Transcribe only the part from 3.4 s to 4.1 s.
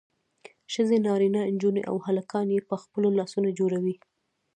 جوړوي.